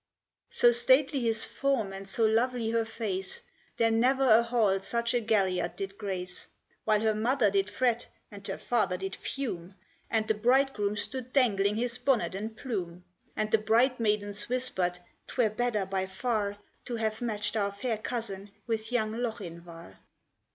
So 0.49 0.71
stately 0.71 1.21
his 1.21 1.45
form, 1.45 1.93
and 1.93 2.07
so 2.07 2.25
lovely 2.25 2.71
her 2.71 2.85
face, 2.85 3.43
That 3.77 3.93
never 3.93 4.27
a 4.27 4.41
hall 4.41 4.79
such 4.79 5.13
a 5.13 5.19
galliard 5.19 5.75
did 5.75 5.95
grace; 5.99 6.47
While 6.85 7.01
her 7.01 7.13
mother 7.13 7.51
did 7.51 7.69
fret, 7.69 8.07
and 8.31 8.47
her 8.47 8.57
father 8.57 8.97
did 8.97 9.15
fume, 9.15 9.75
And 10.09 10.27
the 10.27 10.33
bridegroom 10.33 10.97
stood 10.97 11.31
dangling 11.33 11.75
his 11.75 11.99
bonnet 11.99 12.33
and 12.33 12.57
plume, 12.57 13.03
And 13.35 13.51
the 13.51 13.59
bridemaidens 13.59 14.49
whispered, 14.49 14.97
"'Twere 15.27 15.51
better, 15.51 15.85
by 15.85 16.07
far, 16.07 16.57
To 16.85 16.95
have 16.95 17.21
matched 17.21 17.55
our 17.55 17.71
fair 17.71 17.99
cousin 17.99 18.49
with 18.65 18.91
young 18.91 19.11
Lochinvar." 19.11 19.97